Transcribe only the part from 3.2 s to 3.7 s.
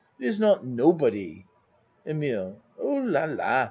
la!